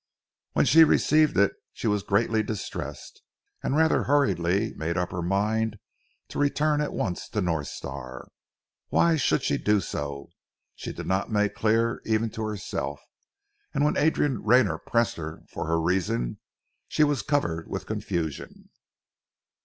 [0.53, 3.21] When she received it, she was greatly distressed,
[3.61, 5.77] and rather hurriedly made up her mind
[6.29, 8.27] to return at once to North Star.
[8.89, 10.31] Why she should do so,
[10.73, 12.99] she did not make clear even to herself;
[13.75, 16.39] and when Adrian Rayner pressed her for her reason,
[16.87, 18.71] she was covered with confusion.